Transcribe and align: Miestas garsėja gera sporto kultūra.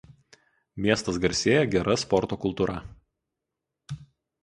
Miestas 0.85 1.19
garsėja 1.27 1.69
gera 1.77 1.99
sporto 2.07 2.41
kultūra. 2.49 2.81